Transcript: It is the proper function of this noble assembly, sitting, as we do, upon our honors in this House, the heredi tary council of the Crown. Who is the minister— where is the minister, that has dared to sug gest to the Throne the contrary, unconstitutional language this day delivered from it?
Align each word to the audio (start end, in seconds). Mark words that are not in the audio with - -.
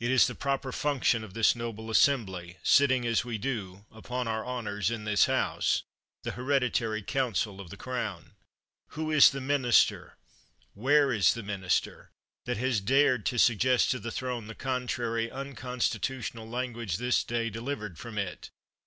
It 0.00 0.10
is 0.10 0.26
the 0.26 0.34
proper 0.34 0.72
function 0.72 1.22
of 1.22 1.34
this 1.34 1.54
noble 1.54 1.90
assembly, 1.90 2.56
sitting, 2.62 3.04
as 3.06 3.22
we 3.22 3.36
do, 3.36 3.84
upon 3.90 4.26
our 4.26 4.42
honors 4.42 4.90
in 4.90 5.04
this 5.04 5.26
House, 5.26 5.82
the 6.22 6.30
heredi 6.32 6.70
tary 6.72 7.02
council 7.02 7.60
of 7.60 7.68
the 7.68 7.76
Crown. 7.76 8.34
Who 8.92 9.10
is 9.10 9.28
the 9.28 9.42
minister— 9.42 10.16
where 10.82 11.12
is 11.12 11.34
the 11.34 11.42
minister, 11.42 12.10
that 12.46 12.56
has 12.56 12.80
dared 12.80 13.26
to 13.26 13.36
sug 13.38 13.58
gest 13.58 13.90
to 13.90 13.98
the 13.98 14.10
Throne 14.10 14.46
the 14.46 14.54
contrary, 14.54 15.30
unconstitutional 15.30 16.48
language 16.48 16.96
this 16.96 17.22
day 17.22 17.50
delivered 17.50 17.98
from 17.98 18.16
it? 18.16 18.48